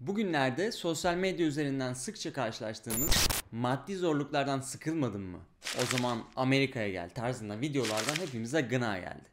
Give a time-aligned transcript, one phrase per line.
[0.00, 5.38] Bugünlerde sosyal medya üzerinden sıkça karşılaştığımız maddi zorluklardan sıkılmadın mı?
[5.82, 9.28] O zaman Amerika'ya gel tarzında videolardan hepimize gına geldi.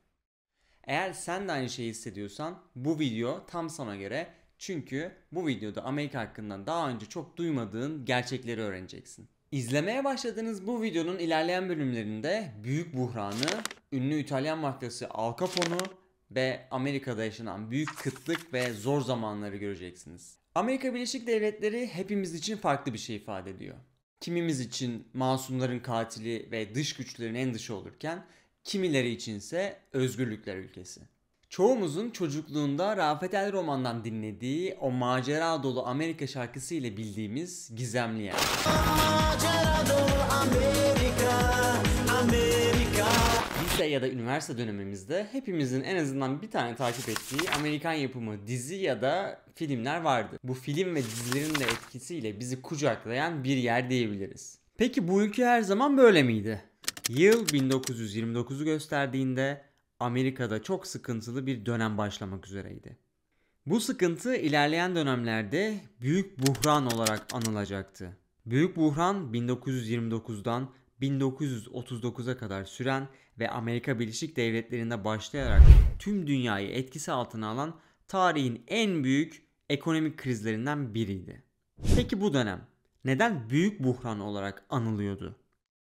[0.84, 4.28] Eğer sen de aynı şeyi hissediyorsan bu video tam sana göre
[4.58, 9.30] çünkü bu videoda Amerika hakkında daha önce çok duymadığın gerçekleri öğreneceksin.
[9.52, 15.98] İzlemeye başladığınız bu videonun ilerleyen bölümlerinde büyük buhranı, ünlü İtalyan mafyası Al Capone'u
[16.32, 20.38] ve Amerika'da yaşanan büyük kıtlık ve zor zamanları göreceksiniz.
[20.58, 23.76] Amerika Birleşik Devletleri hepimiz için farklı bir şey ifade ediyor.
[24.20, 28.26] Kimimiz için masumların katili ve dış güçlerin en dışı olurken
[28.64, 31.02] kimileri içinse özgürlükler ülkesi.
[31.50, 38.34] Çoğumuzun çocukluğunda Rafet El Roman'dan dinlediği o macera dolu Amerika şarkısı ile bildiğimiz gizemli yer.
[38.34, 41.97] Macera dolu Amerika.
[43.78, 48.76] Lise ya da üniversite dönemimizde hepimizin en azından bir tane takip ettiği Amerikan yapımı dizi
[48.76, 50.40] ya da filmler vardı.
[50.44, 54.60] Bu film ve dizilerin de etkisiyle bizi kucaklayan bir yer diyebiliriz.
[54.78, 56.62] Peki bu ülke her zaman böyle miydi?
[57.10, 59.62] Yıl 1929'u gösterdiğinde
[60.00, 62.98] Amerika'da çok sıkıntılı bir dönem başlamak üzereydi.
[63.66, 68.18] Bu sıkıntı ilerleyen dönemlerde büyük buhran olarak anılacaktı.
[68.46, 70.70] Büyük buhran 1929'dan
[71.02, 73.08] 1939'a kadar süren
[73.40, 75.62] ve Amerika Birleşik Devletleri'nde başlayarak
[76.00, 81.44] tüm dünyayı etkisi altına alan tarihin en büyük ekonomik krizlerinden biriydi.
[81.96, 82.68] Peki bu dönem
[83.06, 85.36] neden büyük buhran olarak anılıyordu?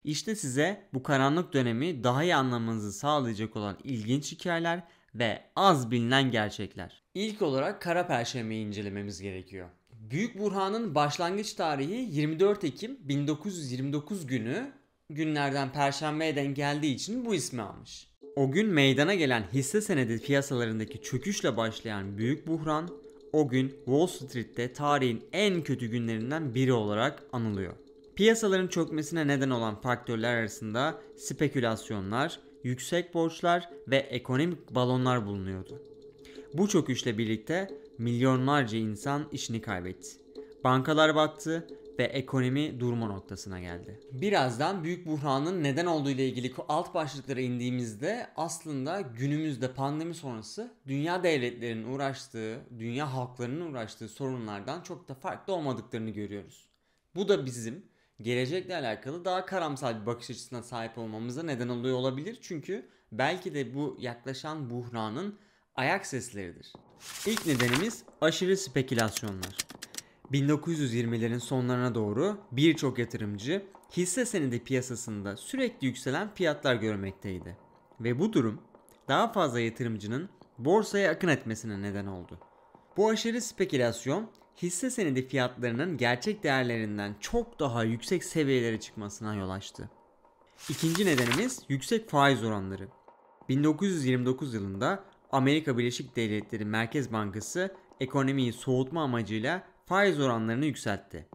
[0.05, 4.83] İşte size bu karanlık dönemi daha iyi anlamanızı sağlayacak olan ilginç hikayeler
[5.15, 7.03] ve az bilinen gerçekler.
[7.15, 9.69] İlk olarak Kara Perşembe'yi incelememiz gerekiyor.
[9.93, 14.73] Büyük Burhan'ın başlangıç tarihi 24 Ekim 1929 günü
[15.11, 18.09] günlerden Perşembe'ye denk geldiği için bu ismi almış.
[18.37, 22.89] O gün meydana gelen hisse senedi piyasalarındaki çöküşle başlayan büyük buhran
[23.33, 27.73] o gün Wall Street'te tarihin en kötü günlerinden biri olarak anılıyor.
[28.17, 35.83] Piyasaların çökmesine neden olan faktörler arasında spekülasyonlar, yüksek borçlar ve ekonomik balonlar bulunuyordu.
[36.54, 37.69] Bu çöküşle birlikte
[37.99, 40.09] milyonlarca insan işini kaybetti.
[40.65, 41.66] Bankalar battı
[41.98, 44.00] ve ekonomi durma noktasına geldi.
[44.12, 51.22] Birazdan büyük buhranın neden olduğu ile ilgili alt başlıklara indiğimizde aslında günümüzde pandemi sonrası dünya
[51.22, 56.69] devletlerinin uğraştığı, dünya halklarının uğraştığı sorunlardan çok da farklı olmadıklarını görüyoruz.
[57.14, 57.86] Bu da bizim
[58.22, 62.38] gelecekle alakalı daha karamsal bir bakış açısına sahip olmamıza neden oluyor olabilir.
[62.42, 65.38] Çünkü belki de bu yaklaşan buhranın
[65.75, 66.72] ayak sesleridir.
[67.26, 69.56] İlk nedenimiz aşırı spekülasyonlar.
[70.33, 73.62] 1920'lerin sonlarına doğru birçok yatırımcı
[73.97, 77.56] hisse senedi piyasasında sürekli yükselen fiyatlar görmekteydi.
[78.00, 78.62] Ve bu durum
[79.09, 80.28] daha fazla yatırımcının
[80.59, 82.39] borsaya akın etmesine neden oldu.
[82.97, 84.31] Bu aşırı spekülasyon
[84.62, 89.91] hisse senedi fiyatlarının gerçek değerlerinden çok daha yüksek seviyelere çıkmasına yol açtı.
[90.69, 92.89] İkinci nedenimiz yüksek faiz oranları.
[93.49, 101.26] 1929 yılında Amerika Birleşik Devletleri Merkez Bankası ekonomiyi soğutma amacıyla faiz oranlarını yükseltti.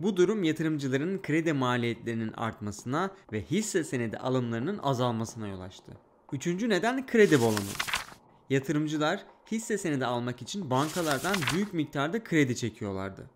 [0.00, 5.92] Bu durum yatırımcıların kredi maliyetlerinin artmasına ve hisse senedi alımlarının azalmasına yol açtı.
[6.32, 7.58] Üçüncü neden kredi balonu.
[8.50, 13.30] Yatırımcılar hisse senedi almak için bankalardan büyük miktarda kredi çekiyorlardı.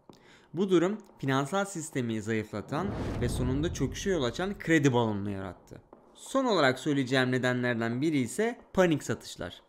[0.54, 2.86] Bu durum finansal sistemi zayıflatan
[3.20, 5.80] ve sonunda çöküşe yol açan kredi balonunu yarattı.
[6.14, 9.67] Son olarak söyleyeceğim nedenlerden biri ise panik satışlar.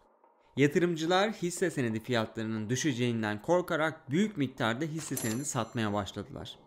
[0.58, 6.58] Yatırımcılar hisse senedi fiyatlarının düşeceğinden korkarak büyük miktarda hisse senedi satmaya başladılar.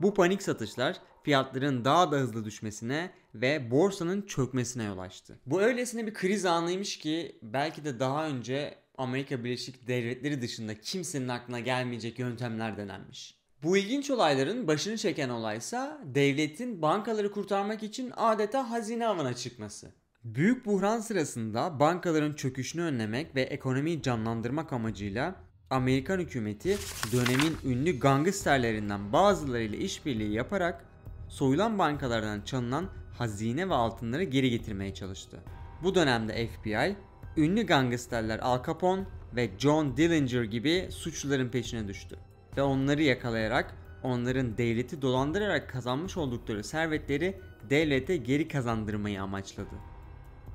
[0.00, 5.38] Bu panik satışlar fiyatların daha da hızlı düşmesine ve borsanın çökmesine yol açtı.
[5.46, 11.28] Bu öylesine bir kriz anıymış ki belki de daha önce Amerika Birleşik Devletleri dışında kimsenin
[11.28, 13.36] aklına gelmeyecek yöntemler denenmiş.
[13.62, 19.90] Bu ilginç olayların başını çeken olaysa devletin bankaları kurtarmak için adeta hazine avına çıkması.
[20.34, 25.34] Büyük buhran sırasında bankaların çöküşünü önlemek ve ekonomiyi canlandırmak amacıyla
[25.70, 26.76] Amerikan hükümeti
[27.12, 30.84] dönemin ünlü gangsterlerinden bazılarıyla işbirliği yaparak
[31.28, 32.88] soyulan bankalardan çalınan
[33.18, 35.40] hazine ve altınları geri getirmeye çalıştı.
[35.82, 36.96] Bu dönemde FBI,
[37.36, 39.04] ünlü gangsterler Al Capone
[39.36, 42.16] ve John Dillinger gibi suçluların peşine düştü
[42.56, 47.40] ve onları yakalayarak onların devleti dolandırarak kazanmış oldukları servetleri
[47.70, 49.95] devlete geri kazandırmayı amaçladı.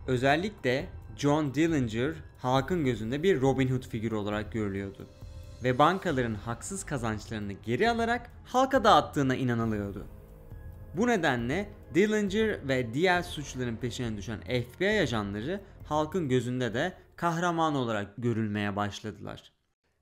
[0.07, 5.07] Özellikle John Dillinger halkın gözünde bir Robin Hood figürü olarak görülüyordu
[5.63, 10.07] ve bankaların haksız kazançlarını geri alarak halka dağıttığına inanılıyordu.
[10.94, 18.07] Bu nedenle Dillinger ve diğer suçluların peşine düşen FBI ajanları halkın gözünde de kahraman olarak
[18.18, 19.51] görülmeye başladılar.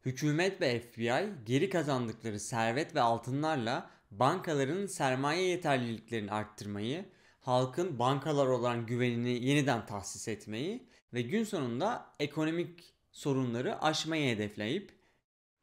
[0.05, 7.05] Hükümet ve FBI geri kazandıkları servet ve altınlarla bankaların sermaye yeterliliklerini arttırmayı,
[7.49, 14.91] halkın bankalar olan güvenini yeniden tahsis etmeyi ve gün sonunda ekonomik sorunları aşmayı hedefleyip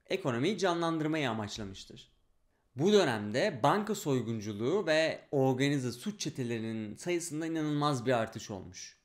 [0.07, 2.13] ekonomiyi canlandırmayı amaçlamıştır.
[2.77, 8.97] Bu dönemde banka soygunculuğu ve organize suç çetelerinin sayısında inanılmaz bir artış olmuş.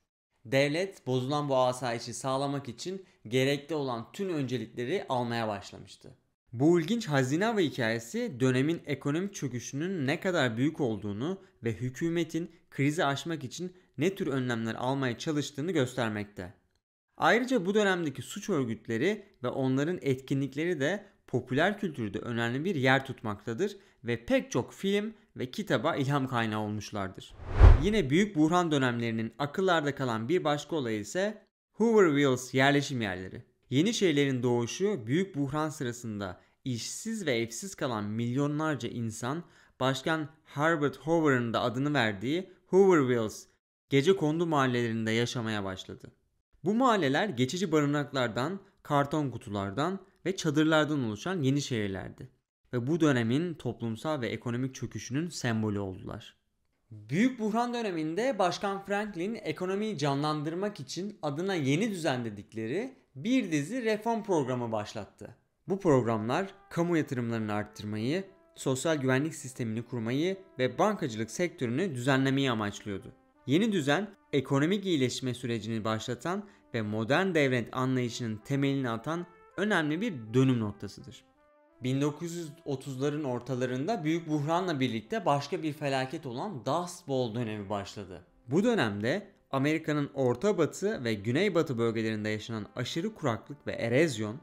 [0.44, 6.14] Devlet bozulan bu asayişi sağlamak için gerekli olan tüm öncelikleri almaya başlamıştı.
[6.52, 13.04] Bu ilginç hazine avı hikayesi dönemin ekonomik çöküşünün ne kadar büyük olduğunu ve hükümetin krizi
[13.04, 16.54] aşmak için ne tür önlemler almaya çalıştığını göstermekte.
[17.16, 23.76] Ayrıca bu dönemdeki suç örgütleri ve onların etkinlikleri de popüler kültürde önemli bir yer tutmaktadır
[24.04, 27.34] ve pek çok film ve kitaba ilham kaynağı olmuşlardır.
[27.82, 31.42] Yine büyük buhran dönemlerinin akıllarda kalan bir başka olay ise
[31.72, 33.42] Hoovervilles yerleşim yerleri.
[33.70, 39.44] Yeni şeylerin doğuşu büyük buhran sırasında işsiz ve evsiz kalan milyonlarca insan
[39.80, 43.48] Başkan Herbert Hoover'ın da adını verdiği Hoovervilles
[43.90, 46.12] gece kondu mahallelerinde yaşamaya başladı.
[46.64, 52.28] Bu mahalleler geçici barınaklardan, karton kutulardan ve çadırlardan oluşan yeni şehirlerdi
[52.72, 56.36] ve bu dönemin toplumsal ve ekonomik çöküşünün sembolü oldular.
[56.90, 64.22] Büyük buhran döneminde Başkan Franklin ekonomiyi canlandırmak için adına yeni düzen dedikleri bir dizi reform
[64.22, 65.36] programı başlattı.
[65.68, 68.24] Bu programlar kamu yatırımlarını arttırmayı,
[68.54, 73.12] sosyal güvenlik sistemini kurmayı ve bankacılık sektörünü düzenlemeyi amaçlıyordu.
[73.46, 76.44] Yeni düzen ekonomik iyileşme sürecini başlatan
[76.74, 79.26] ve modern devlet anlayışının temelini atan
[79.56, 81.24] önemli bir dönüm noktasıdır.
[81.84, 88.24] 1930'ların ortalarında büyük buhranla birlikte başka bir felaket olan Dust Bowl dönemi başladı.
[88.48, 94.40] Bu dönemde Amerika'nın orta batı ve güneybatı bölgelerinde yaşanan aşırı kuraklık ve erozyon,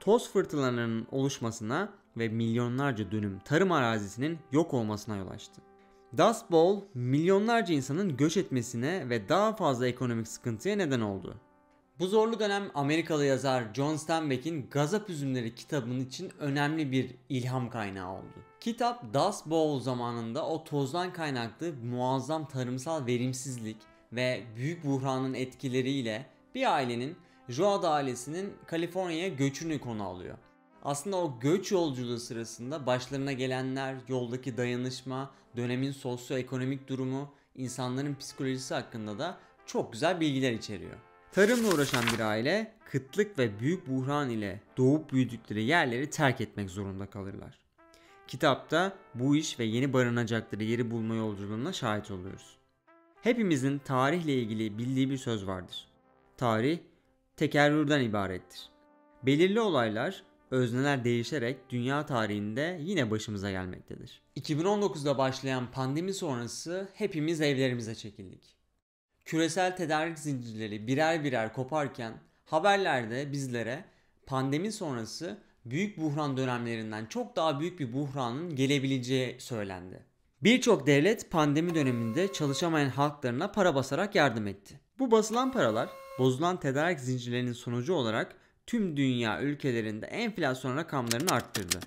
[0.00, 5.62] toz fırtınalarının oluşmasına ve milyonlarca dönüm tarım arazisinin yok olmasına yol açtı.
[6.18, 11.36] Dust Bowl milyonlarca insanın göç etmesine ve daha fazla ekonomik sıkıntıya neden oldu.
[11.98, 18.12] Bu zorlu dönem Amerikalı yazar John Steinbeck'in Gazap Üzümleri kitabının için önemli bir ilham kaynağı
[18.12, 18.44] oldu.
[18.60, 23.76] Kitap Dust Bowl zamanında o tozdan kaynaklı muazzam tarımsal verimsizlik
[24.12, 27.16] ve büyük buhranın etkileriyle bir ailenin
[27.50, 30.38] Joad ailesinin Kaliforniya'ya göçünü konu alıyor.
[30.82, 39.18] Aslında o göç yolculuğu sırasında başlarına gelenler, yoldaki dayanışma, dönemin sosyoekonomik durumu, insanların psikolojisi hakkında
[39.18, 40.96] da çok güzel bilgiler içeriyor.
[41.32, 47.06] Tarımla uğraşan bir aile kıtlık ve büyük buhran ile doğup büyüdükleri yerleri terk etmek zorunda
[47.06, 47.58] kalırlar.
[48.28, 52.56] Kitapta bu iş ve yeni barınacakları yeri bulma yolculuğuna şahit oluyoruz.
[53.22, 55.86] Hepimizin tarihle ilgili bildiği bir söz vardır.
[56.36, 56.78] Tarih
[57.40, 58.60] tekerrürden ibarettir.
[59.22, 64.22] Belirli olaylar, özneler değişerek dünya tarihinde yine başımıza gelmektedir.
[64.36, 68.60] 2019'da başlayan pandemi sonrası hepimiz evlerimize çekildik
[69.24, 72.12] küresel tedarik zincirleri birer birer koparken
[72.44, 73.84] haberlerde bizlere
[74.26, 80.04] pandemi sonrası büyük buhran dönemlerinden çok daha büyük bir buhranın gelebileceği söylendi.
[80.42, 84.80] Birçok devlet pandemi döneminde çalışamayan halklarına para basarak yardım etti.
[85.00, 88.36] Bu basılan paralar bozulan tedarik zincirlerinin sonucu olarak
[88.66, 91.80] tüm dünya ülkelerinde enflasyon rakamlarını arttırdı.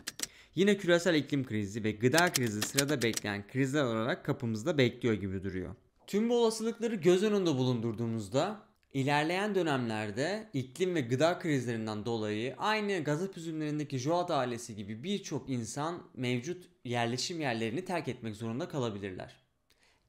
[0.56, 5.75] Yine küresel iklim krizi ve gıda krizi sırada bekleyen krizler olarak kapımızda bekliyor gibi duruyor.
[6.08, 8.62] Tüm bu olasılıkları göz önünde bulundurduğumuzda
[8.93, 16.03] ilerleyen dönemlerde iklim ve gıda krizlerinden dolayı aynı gazap üzümlerindeki Joad ailesi gibi birçok insan
[16.13, 19.36] mevcut yerleşim yerlerini terk etmek zorunda kalabilirler.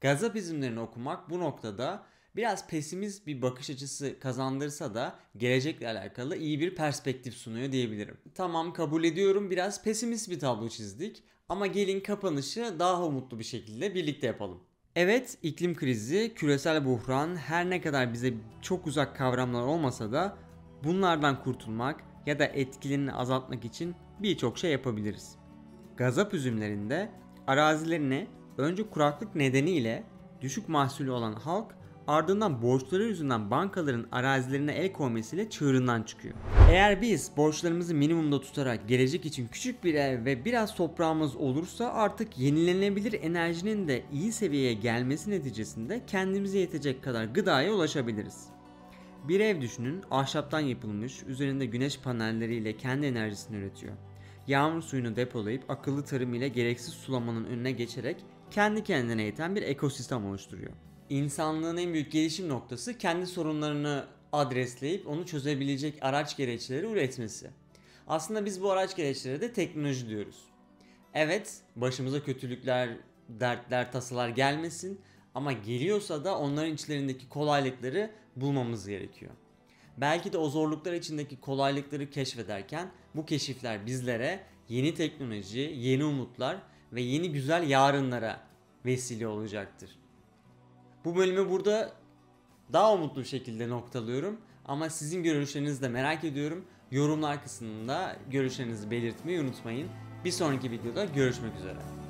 [0.01, 6.59] Gazap üzümlerini okumak bu noktada biraz pesimist bir bakış açısı kazandırsa da gelecekle alakalı iyi
[6.59, 8.17] bir perspektif sunuyor diyebilirim.
[8.35, 13.95] Tamam kabul ediyorum biraz pesimist bir tablo çizdik ama gelin kapanışı daha umutlu bir şekilde
[13.95, 14.59] birlikte yapalım.
[14.95, 20.37] Evet iklim krizi, küresel buhran her ne kadar bize çok uzak kavramlar olmasa da
[20.83, 25.35] bunlardan kurtulmak ya da etkilerini azaltmak için birçok şey yapabiliriz.
[25.97, 27.11] Gazap üzümlerinde
[27.47, 28.27] arazilerini
[28.57, 30.03] önce kuraklık nedeniyle
[30.41, 31.75] düşük mahsulü olan halk
[32.07, 36.35] ardından borçları yüzünden bankaların arazilerine el koymasıyla çığırından çıkıyor.
[36.69, 42.37] Eğer biz borçlarımızı minimumda tutarak gelecek için küçük bir ev ve biraz toprağımız olursa artık
[42.37, 48.45] yenilenebilir enerjinin de iyi seviyeye gelmesi neticesinde kendimize yetecek kadar gıdaya ulaşabiliriz.
[49.27, 53.93] Bir ev düşünün ahşaptan yapılmış, üzerinde güneş panelleriyle kendi enerjisini üretiyor.
[54.47, 58.17] Yağmur suyunu depolayıp akıllı tarım ile gereksiz sulamanın önüne geçerek
[58.51, 60.71] kendi kendine yeten bir ekosistem oluşturuyor
[61.09, 67.49] insanlığın en büyük gelişim noktası kendi sorunlarını adresleyip onu çözebilecek araç gereçleri üretmesi.
[68.07, 70.35] Aslında biz bu araç gereçlere de teknoloji diyoruz.
[71.13, 72.89] Evet, başımıza kötülükler,
[73.29, 75.01] dertler, tasalar gelmesin
[75.35, 79.31] ama geliyorsa da onların içlerindeki kolaylıkları bulmamız gerekiyor.
[79.97, 86.57] Belki de o zorluklar içindeki kolaylıkları keşfederken bu keşifler bizlere yeni teknoloji, yeni umutlar
[86.91, 88.39] ve yeni güzel yarınlara
[88.85, 89.89] vesile olacaktır.
[91.05, 91.91] Bu bölümü burada
[92.73, 96.65] daha umutlu bir şekilde noktalıyorum ama sizin görüşlerinizi de merak ediyorum.
[96.91, 99.89] Yorumlar kısmında görüşlerinizi belirtmeyi unutmayın.
[100.25, 102.04] Bir sonraki videoda görüşmek üzere.